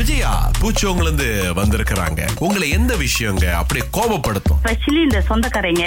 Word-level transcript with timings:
விஜயா 0.00 0.32
பூச்சவங்கள 0.60 1.06
இருந்து 1.08 1.26
வந்திருக்கிறாங்க. 1.58 2.20
உங்களை 2.44 2.66
எந்த 2.76 2.92
விஷயங்க 3.02 3.44
அப்படியே 3.60 3.84
கோபப்படுத்தும்? 3.96 4.60
ஸ்பெஷலி 4.62 5.00
இந்த 5.06 5.18
சொந்தக்காரங்க 5.30 5.84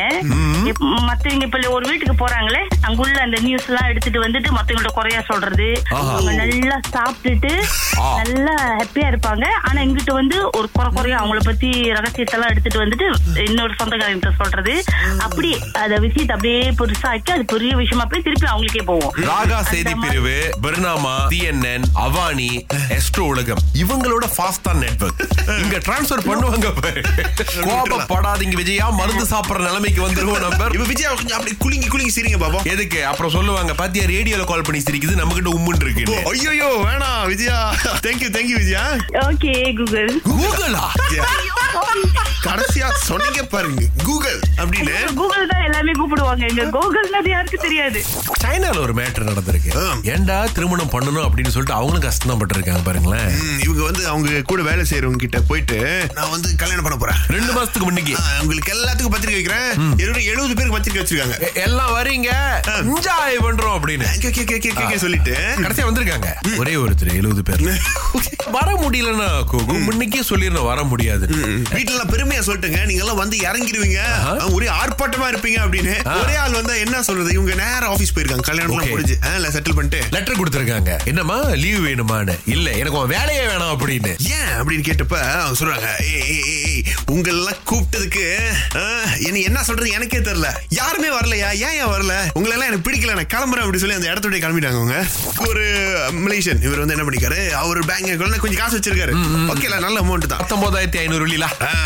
மத்தவங்க 1.08 1.46
இப்ப 1.48 1.60
ஒரு 1.76 1.86
வீட்டுக்கு 1.90 2.16
போறாங்களே 2.22 2.62
அங்குள்ள 2.88 3.16
அந்த 3.26 3.38
நியூஸ் 3.46 3.68
எல்லாம் 3.70 3.88
எடுத்துட்டு 3.92 4.20
வந்துட்டு 4.26 4.50
மத்தவங்கள்ட்ட 4.58 4.92
குறையா 4.98 5.22
சொல்றது. 5.30 5.68
அவங்க 6.00 6.34
நல்லா 6.42 6.78
சாப்பிட்டுட்டு. 6.96 7.54
நல்லா 8.20 8.56
ஹாப்பியா 8.80 9.08
இருப்பாங்க. 9.14 9.46
ஆனா 9.68 9.80
இங்கிட்ட 9.88 10.14
வந்து 10.20 10.38
ஒரு 10.58 10.68
குறை 10.78 10.90
குறையா 10.98 11.18
அவங்கள 11.22 11.42
பத்தி 11.50 11.70
ரகசியத்தை 11.98 12.36
எல்லாம் 12.38 12.52
எடுத்துட்டு 12.54 12.84
வந்துட்டு 12.84 13.08
இன்னொரு 13.48 13.74
சொந்தக்காரங்கிட்ட 13.82 14.34
சொல்றது. 14.42 14.76
அப்படி 15.28 15.52
அத 15.84 15.94
விஷயத்தை 16.06 16.36
அப்படியே 16.36 16.62
பெருசாக்கி 16.82 17.34
அது 17.38 17.46
பெரிய 17.56 17.74
விஷயமா 17.82 18.08
போய் 18.14 18.26
திருப்பி 18.28 18.50
அவங்களுக்கே 18.54 18.86
போவோம் 18.92 19.14
ராகா 19.30 19.58
அந்த 19.62 19.74
செய்தி 19.74 19.96
பிரிவு 20.06 20.38
பர்னாமா 20.66 21.16
சிஎன்என் 21.34 21.90
அவானி 22.06 22.52
எஸ்ட்ரோ 23.00 23.26
உலகம். 23.34 23.62
இவங்களோட 24.14 24.28
ஃபாஸ்டா 24.38 24.72
நெட்வொர்க் 24.82 25.22
இங்க 25.64 25.78
டிரான்ஸ்ஃபர் 25.86 26.24
பண்ணுவாங்க. 26.28 26.68
கோபப்படாதீங்க 27.68 28.56
விஜயா. 28.62 28.86
மருந்து 29.00 29.26
சாப்பிடுற 29.32 29.62
நிலைமைக்கு 29.68 30.02
வந்துருவோம் 30.06 30.44
நம்ம. 30.46 30.68
இப்ப 30.76 30.86
விஜயா 30.92 31.12
கொஞ்சம் 31.20 31.38
அப்படி 31.38 31.54
குலுங்கி 31.64 31.88
குலுங்கி 31.94 32.14
சிரிங்க 32.18 32.40
பாபா 32.44 32.60
எதுக்கு? 32.74 33.00
அப்புறம் 33.12 33.34
சொல்லுவாங்க 33.38 33.74
பாத்தியா 33.82 34.06
ரேடியோல 34.14 34.46
கால் 34.52 34.66
பண்ணி 34.68 34.82
சிரிக்குது 34.88 35.20
நம்ம 35.22 35.38
கிட்ட 35.40 35.52
உம்முன்னு 35.58 35.86
இருக்கு 35.88 36.20
ஐயோ 36.34 36.70
வேணாம் 36.88 37.26
Vijaya. 37.32 37.58
Thank you 38.06 38.30
thank you 38.38 38.58
Vijaya. 38.62 38.84
Okay 39.28 39.54
Google 39.80 40.14
கூகுளா 40.30 40.86
கடைசியா 42.44 42.88
சொன்னீங்க 42.92 43.44
பாருங்க. 43.44 43.82
கூகுள் 44.04 44.40
அப்படின்னு. 44.58 45.14
கூகுள் 45.16 45.48
தான் 45.48 45.64
எல்லாமே 45.64 45.92
கூப்பிடுவாங்க. 45.92 46.48
எங்க 46.50 46.66
கூகுள் 46.80 47.14
அது 47.14 47.30
யாருக்கு 47.30 47.58
தெரியாது. 47.58 48.04
சைனால 48.44 48.80
ஒரு 48.80 48.94
மேட்டர் 48.94 49.28
நடந்திருக்கு. 49.28 49.72
ஏன்டா 50.04 50.54
திருமணம் 50.54 50.90
பண்ணணும் 50.90 51.26
அப்படின்னு 51.26 51.48
சொல்லிட்டு 51.48 51.74
அவங்களும் 51.74 52.02
கஷ்டம் 52.02 52.32
தான் 52.32 52.40
பட்டிருக்காங்க 52.40 52.84
பாருங்களேன் 52.84 53.60
இவங்க 53.64 53.84
வந்து 53.84 54.08
அவங்க 54.08 54.42
கூட 54.42 54.62
வேலை 54.62 54.86
செய்யறவங்க 54.90 55.16
கிட்ட 55.16 55.42
போயிட்டு 55.42 56.08
நான் 56.14 56.30
வந்து 56.30 56.56
கல்யாணம் 56.56 56.84
பண்ண 56.84 56.98
போறேன். 56.98 57.16
ரெண்டு 57.28 57.54
மாசத்துக்கு 57.54 57.88
முன்னுக்கு. 57.88 58.16
உங்களுக்கு 58.42 58.74
எல்லாத்துக்கும் 58.74 59.16
பத்திரிக்கை 59.16 59.34
வைக்கிறேன். 59.34 59.98
எழுபது 59.98 60.26
எழுபது 60.26 60.54
பேருக்கு 60.54 60.78
பத்திரிக்கை 60.78 61.02
வச்சிருக்காங்க. 61.04 61.54
எல்லாம் 61.54 61.96
வரீங்க. 61.96 62.30
என்ஜாய் 62.68 63.44
பண்றோம் 63.44 63.76
அப்படின்னு. 63.78 64.20
K, 64.20 64.30
K, 64.30 64.44
K, 64.44 64.58
K, 64.58 64.70
K, 64.70 64.86
K 64.86 64.98
சொல்லிட்டு. 64.98 65.36
கடைசியா 65.56 65.88
வந்திருக்காங்க. 65.90 66.58
ஒரே 66.58 66.76
ஒருத்தர் 66.76 67.14
எழுபது 67.14 67.44
பேர். 67.44 67.82
வர 68.52 68.72
முடியலன்னா 68.82 69.28
கோகு 69.52 69.76
முன்னைக்கே 69.88 70.22
சொல்லிருந்தேன் 70.30 70.66
வர 70.66 70.84
முடியாது. 70.84 71.26
வீட்டுல 71.74 71.94
எல்லாம் 71.96 72.12
பெருமையா 72.34 72.46
சொல்லிட்டுங்க. 72.46 72.86
நீங்க 72.86 73.02
எல்லாம் 73.02 73.16
வந்து 73.16 73.38
இறங்கிடுவீங்க. 73.38 74.00
ஒரே 74.52 74.68
ஆர்ப்பாட்டமா 74.68 75.28
இருப்பீங்க 75.34 75.58
அப்படின்னு. 75.64 76.22
ஒரே 76.24 76.36
ஆள் 76.36 76.52
வந்தா 76.52 76.74
என்ன 76.74 77.02
சொல்றது? 77.02 77.32
இவங்க 77.34 77.54
நேரம் 77.54 77.90
ஆபீஸ் 77.90 78.14
போயிருக்காங்க. 78.16 78.42
கல்யாணம். 78.42 78.72
முடிஞ்சு. 78.72 79.18
செட்டில் 79.50 79.76
பண்ணிட்டு. 79.76 80.04
லெட்டர் 80.12 80.40
கொடுத்திருக்காங்க. 80.40 81.06
என்னம்மா? 81.06 81.40
லீவ் 81.40 81.88
வேணுமான்னு. 81.88 82.40
இல்ல 82.46 82.72
எனக்கு 82.72 83.08
வேலையே 83.08 83.42
வேணாம் 83.42 83.76
அப்படின்னு. 83.80 84.16
ஏன் 84.20 84.62
அப்படின்னு 84.62 84.92
கேட்டப்ப 84.92 85.20
அவங்க 85.20 85.66
சொல்றாங்க 85.66 86.04
"ஏய், 86.04 86.22
ஏய், 86.30 86.44
ஏய், 86.44 86.64
ஏய், 86.66 86.84
உங்களெல்லாம் 87.12 87.58
கூப்பிட்டதுக்கு 87.72 89.42
என்ன 89.44 89.64
சொல்றது? 89.64 89.90
எனக்கே 89.90 90.18
தெரியல. 90.18 90.48
யாருமே 90.70 91.08
வரலையா? 91.08 91.52
ஏன் 91.52 91.72
ஏன் 91.72 91.86
வரல? 91.86 92.26
உங்களை 92.34 92.58
எல்லாம் 92.58 92.68
எனக்கு 92.68 92.92
பிடிக்கல. 92.92 93.16
நான் 93.16 93.26
கிளம்புறேன் 93.26 93.58
அப்படி 93.58 93.78
சொல்லி 93.78 93.96
அந்த 93.96 94.10
இடத்தோட 94.10 94.32
கிளம்பிட்டாங்க 94.32 94.76
அவங்க. 94.76 95.06
ஒரு 95.48 95.62
மலேசியன் 96.12 96.64
இவர் 96.64 96.80
வந்து 96.80 96.98
என்ன 96.98 97.10
பண்ணிக்காரு? 97.10 97.50
அவர் 97.50 97.80
பேங்க் 97.80 98.40
கொஞ்சம் 98.40 98.60
காசு 98.60 98.78
வச்சிருக்காரு. 98.78 99.14
ஓகேல 99.54 99.80
நல்ல 99.80 100.00
அமௌண்ட் 100.00 100.26
தான். 100.26 100.40
பத்தொன்பதாயிரத்தி 100.40 100.98
ஐநூறு 100.98 101.28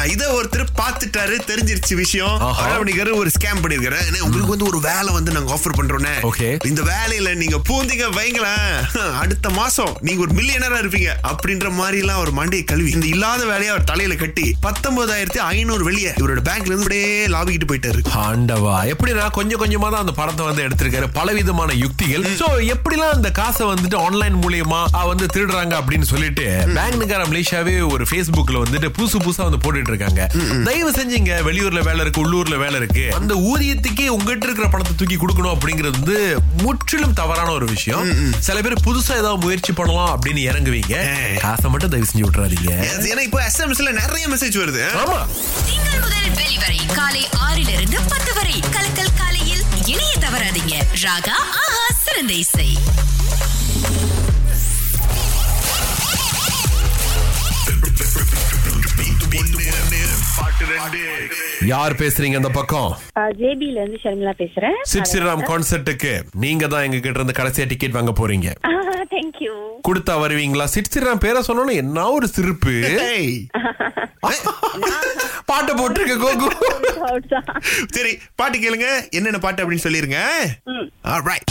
இத 0.08 0.32
ஒருத்தர் 0.40 0.66
பாத்துட்டாரு 0.78 1.36
தெரிஞ்சிருச்சு 1.48 1.94
விஷயம். 1.94 2.40
பண்ணிருக்காரு 2.80 3.14
ஒரு 3.14 3.30
ஸ்கேம் 3.40 3.62
பண்ணிருக்காரு 3.62 3.98
"அண்ணே, 4.08 4.20
உங்களுக்கு 4.20 4.54
வந்து 4.56 4.66
ஒரு 4.66 4.80
வேலை 4.80 5.14
வந்து 5.14 5.32
நாங்க 5.32 5.54
ஆஃபர் 5.54 5.78
பண்றோம் 5.80 5.96
Okay. 5.98 6.68
இந்த 6.68 6.82
வேலையில 6.82 7.36
நீங்க 7.36 7.58
பூந்திங்க 7.70 8.06
வைங்களேன். 8.18 9.14
அடுத்த 9.20 9.50
மாசம் 9.50 9.98
நீங்க 10.02 10.22
ஒரு 10.22 10.34
மில்லியனரா 10.34 10.78
இருப்பீங்க. 10.84 11.10
அப்படின்ற 11.28 11.72
மாதிரி 11.72 11.98
எல்லாம் 11.98 12.20
ஒரு 12.20 12.32
மண்டையை 12.32 12.64
கழுவி 12.64 12.92
இந்த 12.92 13.06
இல்லாத 13.06 13.46
வேலையை 13.46 13.68
அவர் 13.68 13.84
தலையில 13.84 14.16
கட்டி 14.16 14.56
பத்தொன்பதாயிரத்தி 14.62 15.38
ஐநூறு 15.38 15.84
வெளியே 15.84 16.10
இவரோட 16.10 16.42
பேங்க்ல 16.50 16.66
இருந்து 16.66 16.76
அப்படியே 16.78 17.28
லாபிக்கிட்டு 17.28 17.68
போயிட்டாரு. 17.68 18.02
ஆண்டவா 18.18 18.94
எப்படின்னா 18.94 19.32
கொஞ்சம் 19.32 19.62
கொஞ்சமா 19.66 19.90
தான் 19.90 20.00
அந்த 20.00 20.12
படத்தை 20.12 20.46
வந்து 20.46 20.68
எடுத்திருக்காரு? 20.68 21.08
பலவிதமான 21.14 21.74
யுக்திகள். 21.74 22.22
சோ 22.22 22.74
எப்படிலாம் 22.74 23.14
அந்த 23.14 23.32
காசை 23.32 23.68
வந்துட்டு 23.68 23.96
ஆன்லைன் 23.96 24.36
மூலியமா 24.36 24.82
வந்து 24.92 25.26
திருடுறாங்க 25.34 25.74
அப்படின்னு 25.82 26.02
சொல்லிட்டு 26.02 26.46
பேங்க்னுக்கார 26.66 27.26
மலேசியாவே 27.26 27.92
ஒரு 27.92 28.06
Facebookல 28.10 28.62
வந்துட்டு 28.66 28.90
புதுசு 28.98 29.18
புதுசா 29.26 29.50
வந்து 29.50 29.62
போட்டுட்டு 29.64 29.88
இருக்காங்க. 29.88 30.27
தயவு 30.64 30.92
செஞ்சீங்க 30.92 31.32
வெளியூர்ல 31.48 31.82
வேலை 31.84 32.00
இருக்கு 32.00 32.22
உள்ளூர்ல 32.24 32.58
வேலை 32.58 32.76
இருக்கு. 32.76 33.14
அந்த 33.14 33.34
ஊதியத்துக்கே 33.34 34.08
உங்ககிட்ட 34.08 34.46
இருக்கிற 34.46 34.70
பணத்தை 34.70 34.96
தூக்கி 34.96 35.16
கொடுக்கணும் 35.16 35.54
அப்படிங்கிறது 35.56 35.98
வந்து 36.00 36.38
முற்றிலும் 36.62 37.14
தவறான 37.14 37.52
ஒரு 37.52 37.66
விஷயம். 37.66 38.34
சில 38.40 38.62
பேர் 38.62 38.84
புதுசா 38.86 39.12
ஏதாவது 39.12 39.38
முயற்சி 39.38 39.74
பண்ணலாம் 39.74 40.20
அப்படின்னு 40.20 40.42
இறங்குவீங்க. 40.50 40.96
காசை 41.40 41.70
மட்டும் 41.70 41.90
தயவு 41.90 42.10
செஞ்சு 42.12 42.26
விட்டுறாதீங்க. 42.26 42.72
ஏன்னா 43.12 43.20
இப்போ 43.20 43.42
எஸ்எம்எஸ்ல 43.48 43.92
நிறைய 43.92 44.28
மெசேஜ் 44.28 44.58
வருது. 44.64 44.84
ஆமா. 45.04 45.20
திங்கள் 45.66 46.00
முதல் 46.00 46.30
வெளிவரை 46.40 46.94
காலை 46.94 47.28
ஆறிலிருந்து 47.40 48.00
பத்து 48.10 48.34
வரை. 48.34 48.60
கலக்கல் 48.72 49.18
காலையில் 49.18 49.64
இணைய 49.86 50.14
தவறாதீங்க. 50.20 50.76
ராகா 51.02 51.38
ஆஹா 51.64 51.86
சிறந்த 52.04 52.34
இசை. 52.34 52.78
யார் 61.72 61.94
பேசுறீங்க 62.02 62.38
அந்த 62.40 62.50
பக்கம்? 62.58 62.92
ஜேபில 63.40 63.78
இருந்து 63.82 64.00
ஷர்மிளா 64.04 64.34
பேசுறேன். 64.42 64.78
சிட் 64.92 65.10
ஸ்ரீராம் 65.12 65.44
கான்சர்ட்டுக்கு 65.50 66.12
நீங்க 66.44 66.68
தான் 66.74 66.86
எங்க 66.88 67.00
கிட்ட 67.06 67.20
இருந்து 67.20 67.38
கடைசியா 67.40 67.66
டிக்கெட் 67.72 67.98
வாங்க 67.98 68.14
போறீங்க. 68.20 68.50
தேங்க்யூ 69.14 69.54
கொடுத்தா 69.88 70.14
வருவீங்களா? 70.24 70.66
சிட் 70.74 70.92
ஸ்ரீராம் 70.94 71.24
பேரை 71.26 71.42
சொன்னோன்னு 71.48 71.76
என்ன 71.84 72.06
ஒரு 72.18 72.28
சிரிப்பு. 72.36 72.76
பாட்டை 75.52 75.74
போட்டிருக்க 75.80 76.16
கோகு. 76.26 76.50
சரி 77.98 78.14
பாட்டு 78.42 78.58
கேளுங்க. 78.66 78.90
என்னென்ன 79.20 79.42
பாட்டு 79.46 79.64
அப்படின்னு 79.64 79.88
சொல்லிருங்க. 79.88 80.20
Alright. 81.16 81.46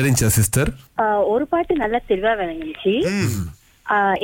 தெரிஞ்சா 0.00 0.28
சிஸ்டர் 0.38 0.70
ஒரு 1.32 1.46
பாட்டு 1.54 1.82
நல்லா 1.82 2.00
தெளிவா 2.08 2.34
விளங்குச்சு 2.42 2.94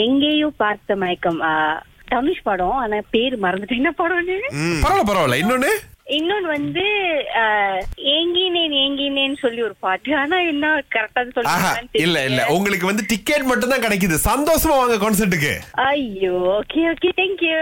எங்கேயோ 0.04 0.48
பார்த்த 0.56 0.96
மயக்கம். 0.96 1.40
தனுஷ் 2.08 2.44
படம் 2.48 2.76
ஆனா 2.82 2.98
பேர் 3.10 3.34
மறந்துட்டேன். 3.40 3.80
என்ன 3.80 3.92
படம்னு? 4.00 4.36
பரவாயில்ல 4.84 5.06
பரவாயில்ல. 5.08 5.40
இன்னொன்னு? 5.42 5.70
இன்னொன்னு 6.18 6.48
வந்து 6.48 6.84
ஆஹ் 7.42 7.80
ஏங்கினேன்னு 9.26 9.44
சொல்லி 9.44 9.60
ஒரு 9.68 9.76
பாட்டு. 9.84 10.10
ஆனா 10.22 10.36
என்ன 10.52 10.66
கரெக்டா 10.94 11.22
ஆஹா 11.52 11.70
சொல்லி 11.76 12.02
இல்ல 12.04 12.18
இல்ல. 12.28 12.40
உங்களுக்கு 12.56 12.86
வந்து 12.90 13.04
டிக்கெட் 13.12 13.48
மட்டும் 13.50 13.72
தான் 13.72 13.84
கிடைக்குது. 13.86 14.16
சந்தோஷமா 14.30 14.76
வாங்க 14.80 14.96
கான்சர்ட்டுக்கு 15.02 15.52
ஐயோ 15.88 16.34
okay 16.58 16.82
okay 16.92 17.10
thank you 17.20 17.60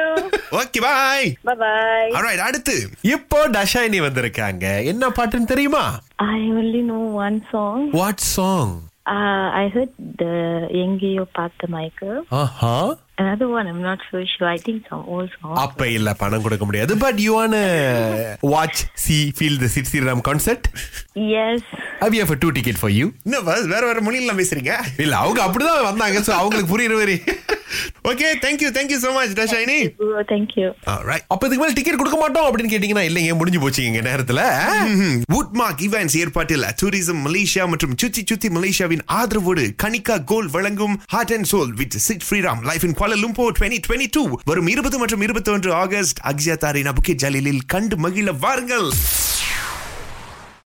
Okay, 0.62 0.80
bye. 0.80 1.26
Bye 1.62 2.10
Alright, 2.16 2.40
அடுத்து. 2.48 2.76
இப்போ 3.14 3.38
டஷாயினி 3.56 4.00
வந்திருக்காங்க. 4.06 4.64
என்ன 4.92 5.04
பாட்டுன்னு 5.18 5.52
தெரியுமா? 5.52 5.84
I 6.32 6.40
only 6.60 6.82
know 6.90 7.02
one 7.24 7.38
song. 7.52 7.78
What 8.00 8.24
song 8.34 8.74
I 9.62 9.66
heard 9.74 9.90
the 10.20 10.34
Yengeyo 10.78 11.24
Pata 11.38 11.66
Michael. 11.76 12.16
ஆஹா. 12.42 12.76
Another 13.18 13.48
one, 13.48 13.68
I'm 13.68 13.80
not 13.80 14.00
so 14.10 14.20
sure. 14.26 14.48
I 14.48 14.58
think 14.58 14.78
some 14.90 15.02
old 15.06 15.28
song. 15.34 15.52
அப்ப 15.64 15.88
இல்ல 15.88 16.14
பணம் 16.14 16.42
கொடுக்க 16.42 16.64
முடியாது 16.64 16.92
but 16.96 17.18
you 17.24 17.32
want 17.34 17.54
watch 18.52 18.80
see 19.04 19.16
feel 19.36 19.58
the 19.58 19.68
Sid 19.74 19.90
Sriram 19.90 20.22
concert 20.28 20.66
Yes. 21.34 21.60
How 22.02 22.14
you 22.14 22.22
have 22.22 22.40
two 22.44 22.50
ticket 22.58 22.80
for 22.80 22.92
you 22.92 23.06
என்ன? 23.26 23.40
வேற 23.70 23.82
வேற 23.84 24.00
மொழியில 24.06 24.34
பேசுறீங்க 24.40 24.72
இல்ல 25.04 25.14
அவங்க 25.16 25.40
அப்படிதான் 25.46 25.88
வந்தாங்க 25.90 26.20
சோ 26.28 26.32
அவங்களுக்கு 26.40 26.72
புரியுற 26.72 26.96
மாதிரி 27.00 27.16
okay 28.10 28.28
thank you 28.44 28.70
thank you 28.76 28.98
so 28.98 29.12
much 29.12 29.32
Dharshini 29.38 29.78
Oh, 30.06 30.22
thank 30.28 30.50
you. 30.58 30.68
Alright. 30.88 31.24
அப்ப 31.28 31.42
இதுக்கு 31.46 31.62
மேல 31.62 31.76
டிக்கெட் 31.78 32.00
கொடுக்க 32.00 32.18
மாட்டோம் 32.18 32.46
அப்படின்னு 32.48 32.72
கேட்டீங்கன்னா 32.72 33.04
இல்லைங்க 33.08 33.34
முடிஞ்சு 33.34 33.60
போச்சு 33.60 33.82
இங்க 33.84 34.00
நேரத்துல? 34.00 34.40
வுட்மார்க் 35.34 35.82
இவெண்ட்ஸ் 35.86 36.16
ஏற்பாட்டில் 36.16 36.66
டூரிசம் 36.80 37.22
மலேசியா 37.26 37.66
மற்றும் 37.68 37.94
சுத்தி 37.96 38.24
சுத்தி 38.24 38.48
மலேசியாவின் 38.48 39.04
ஆதரவோடு 39.12 39.64
கனிகா 39.82 40.24
கோல் 40.24 40.48
வழங்கும் 40.48 40.96
heart 41.08 41.32
and 41.32 41.50
soul 41.52 41.72
with 41.74 41.96
Sid 42.06 42.26
Sriram 42.28 42.62
live 42.62 42.84
in 42.84 42.94
Kuala 42.94 43.18
lumpur 43.24 43.48
2022 43.58 44.24
வரும் 44.44 44.66
இருபது 44.66 44.98
மற்றும் 44.98 45.20
இருபத்தி 45.20 45.50
ஒன்று 45.50 45.72
ஆகஸ்ட் 45.74 46.20
அக்ஸியா 46.24 46.56
தாரினா 46.56 46.92
புக்கெட் 46.92 47.22
ஜாலிலில் 47.24 47.62
கண்டு 47.66 47.96
மகிழ 47.96 48.32
வாருங்கள். 48.44 48.88